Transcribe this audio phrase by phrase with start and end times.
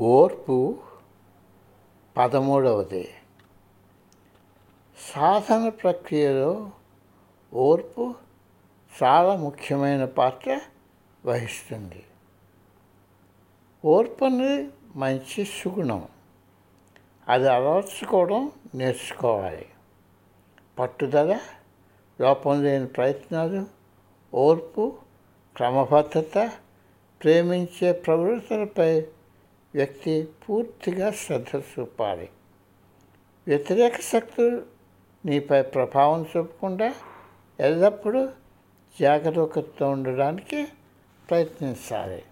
[0.00, 0.78] ఓర్పు
[2.16, 3.14] పదమూడవది.
[5.16, 6.70] సాధన ప్రక్రియలో
[7.54, 8.14] ఓర్పు
[9.02, 10.60] చాలా ముఖ్యమైన పాత్ర
[11.24, 12.04] వహిస్తుంది.
[13.84, 16.08] ఓర్పు అనేది మంచి సుగుణం.
[17.28, 19.66] అది అలవర్చుకోవడం నేర్చుకోవాలి.
[20.78, 21.40] పట్టుదల
[22.20, 23.66] లోపం లేని ప్రయత్నాలు
[24.34, 24.98] ఓర్పు
[25.56, 26.52] క్రమబద్ధత
[27.22, 29.06] ప్రేమించే ప్రవృత్తులపై
[29.76, 32.28] వ్యక్తి పూర్తిగా శ్రద్ధ చూపాలి
[33.46, 34.58] వ్యతిరేక శక్తులు
[35.24, 36.88] నీపై ప్రభావం చూపకుండా
[37.58, 38.22] ఎల్లప్పుడూ
[39.00, 40.60] జాగరూకతతో ఉండడానికి
[41.28, 42.22] ప్రయత్నించాలి.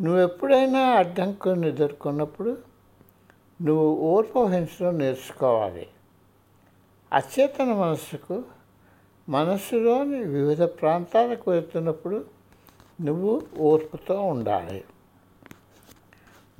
[0.00, 2.52] నువ్వు ఎప్పుడైనా అడ్డంకులను ఎదుర్కొన్నప్పుడు
[3.60, 5.86] నువ్వు ఓర్పహించడం నేర్చుకోవాలి.
[7.12, 8.36] అచేతన మనస్సుకు
[9.28, 12.18] మనస్సులోని వివిధ ప్రాంతాలకు వెళ్తున్నప్పుడు
[13.00, 14.80] నువ్వు ఓర్పుతో ఉండాలి.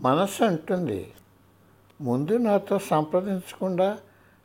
[0.00, 1.12] మనస్సు అంటుంది.
[2.00, 3.98] ముందు నాతో సంప్రదించకుండా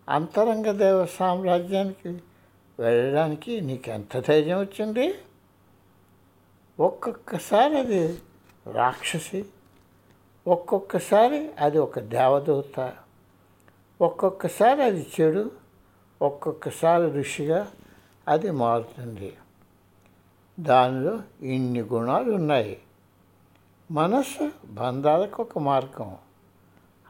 [0.10, 2.22] అంతరంగ దేవ సామ్రాజ్యానికి
[2.80, 5.14] వెళ్ళడానికి నీకు ఎంత ధైర్యం వచ్చింది?
[6.80, 8.20] ఒక్కొక్కసారి అది
[8.72, 9.46] రాక్షసి
[10.48, 12.94] ఒక్కొక్కసారి అది ఒక దేవదూత
[14.02, 15.52] ఒక్కొక్కసారి అది చెడు
[16.22, 17.72] ఒక్కొక్కసారి ఋషిగా
[18.28, 19.34] అది మారుతుంది.
[20.60, 22.82] దానిలో ఇన్ని గుణాలు ఉన్నాయి
[23.92, 26.18] మనస్సు బంధాలకు ఒక మార్గం.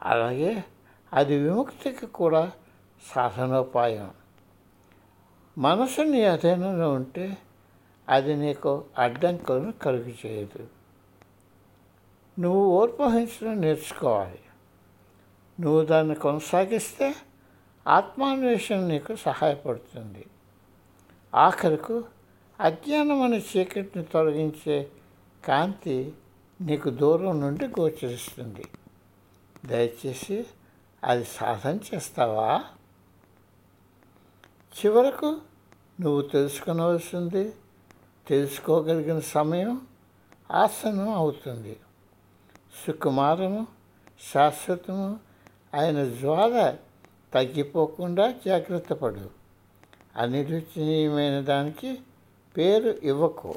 [0.02, 0.64] అలాగే
[1.12, 2.52] అది విముక్తికి కూడా
[3.14, 4.10] సాధనోపాయం.
[5.58, 7.36] మనసు నీ అధీనంలో ఉంటే
[8.08, 10.66] అది నీకు అడ్డంకులను కలుగు చేయదు
[12.38, 14.38] నువ్వు ఓర్పహించడం నేర్చుకోవాలి.
[15.60, 17.14] నువ్వు దాన్ని కొనసాగిస్తే
[17.86, 20.26] ఆత్మాన్వేషణ నీకు సహాయపడుతుంది.
[21.34, 22.04] ఆఖరకు
[22.60, 24.88] అజ్ఞానం అనే చీకటిని తొలగించే
[25.44, 26.12] కాంతి
[26.60, 28.64] నీకు దూరం నుండి గోచరిస్తుంది.
[29.66, 30.46] దయచేసి
[31.04, 32.64] అది సాధన చేస్తావా?
[34.78, 35.40] చివరకు
[36.00, 37.52] నువ్వు తెలుసుకునవలసింది
[38.28, 39.86] తెలుసుకోగలిగిన సమయం
[40.52, 41.76] ఆసనం అవుతుంది.
[42.86, 43.66] సుకుమారము
[44.34, 45.20] శాశ్వతము
[45.74, 46.76] ఆయన జ్వాల
[47.34, 49.30] తగ్గిపోకుండా జాగ్రత్త పడు.
[50.16, 51.98] అనిరుచనీయమైన దానికి
[52.56, 53.54] పేరు ఇవ్వకు.